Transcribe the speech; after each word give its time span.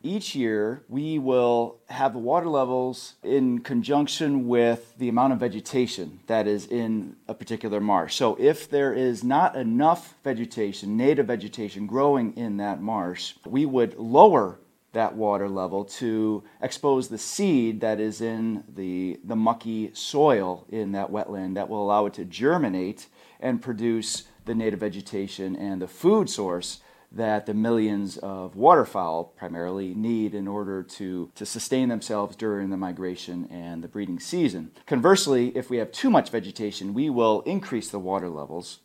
Each 0.00 0.36
year, 0.36 0.84
we 0.88 1.18
will 1.18 1.80
have 1.88 2.12
the 2.12 2.20
water 2.20 2.48
levels 2.48 3.14
in 3.24 3.58
conjunction 3.58 4.46
with 4.46 4.96
the 4.96 5.08
amount 5.08 5.32
of 5.32 5.40
vegetation 5.40 6.20
that 6.28 6.46
is 6.46 6.66
in 6.68 7.16
a 7.26 7.34
particular 7.34 7.80
marsh. 7.80 8.14
So, 8.14 8.36
if 8.38 8.70
there 8.70 8.94
is 8.94 9.24
not 9.24 9.56
enough 9.56 10.14
vegetation, 10.22 10.96
native 10.96 11.26
vegetation 11.26 11.88
growing 11.88 12.36
in 12.36 12.58
that 12.58 12.80
marsh, 12.80 13.34
we 13.44 13.66
would 13.66 13.98
lower 13.98 14.60
that 14.92 15.16
water 15.16 15.48
level 15.48 15.84
to 15.84 16.44
expose 16.62 17.08
the 17.08 17.18
seed 17.18 17.80
that 17.80 17.98
is 17.98 18.20
in 18.20 18.62
the, 18.72 19.18
the 19.24 19.36
mucky 19.36 19.90
soil 19.94 20.64
in 20.68 20.92
that 20.92 21.10
wetland 21.10 21.54
that 21.54 21.68
will 21.68 21.82
allow 21.82 22.06
it 22.06 22.14
to 22.14 22.24
germinate 22.24 23.08
and 23.40 23.60
produce 23.60 24.28
the 24.44 24.54
native 24.54 24.80
vegetation 24.80 25.56
and 25.56 25.82
the 25.82 25.88
food 25.88 26.30
source 26.30 26.80
that 27.10 27.46
the 27.46 27.54
millions 27.54 28.18
of 28.18 28.54
waterfowl 28.54 29.24
primarily 29.36 29.94
need 29.94 30.34
in 30.34 30.46
order 30.46 30.82
to, 30.82 31.30
to 31.34 31.46
sustain 31.46 31.88
themselves 31.88 32.36
during 32.36 32.70
the 32.70 32.76
migration 32.76 33.48
and 33.50 33.82
the 33.82 33.88
breeding 33.88 34.20
season. 34.20 34.70
Conversely, 34.86 35.56
if 35.56 35.70
we 35.70 35.78
have 35.78 35.90
too 35.90 36.10
much 36.10 36.30
vegetation, 36.30 36.92
we 36.92 37.08
will 37.08 37.40
increase 37.42 37.90
the 37.90 37.98
water 37.98 38.28
levels 38.28 38.80